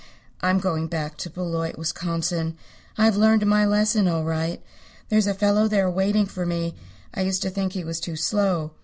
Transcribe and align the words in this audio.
I'm 0.41 0.57
going 0.57 0.87
back 0.87 1.15
to 1.17 1.29
Beloit, 1.29 1.77
Wisconsin. 1.77 2.57
I've 2.97 3.15
learned 3.17 3.45
my 3.45 3.67
lesson 3.67 4.07
all 4.07 4.23
right. 4.23 4.59
There's 5.09 5.27
a 5.27 5.35
fellow 5.35 5.67
there 5.67 5.91
waiting 5.91 6.25
for 6.25 6.43
me. 6.43 6.73
I 7.13 7.21
used 7.21 7.43
to 7.43 7.51
think 7.51 7.73
he 7.73 7.83
was 7.83 7.99
too 7.99 8.15
slow. 8.15 8.71